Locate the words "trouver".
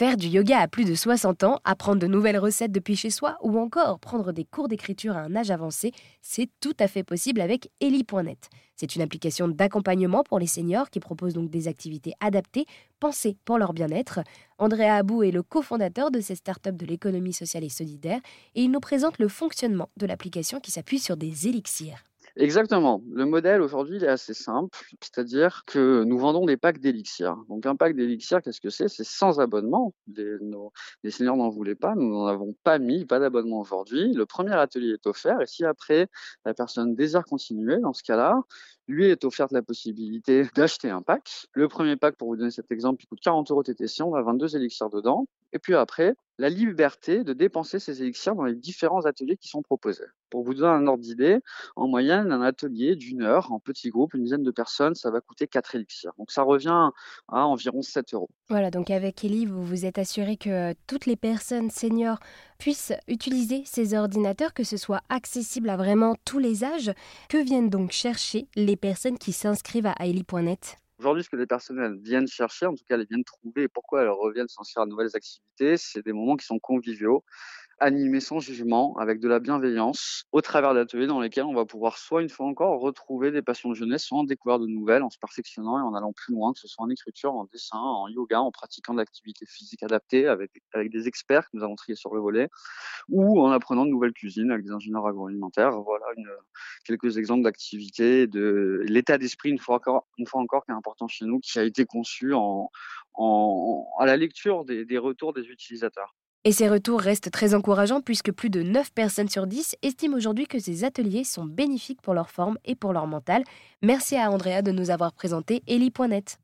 73.24-73.68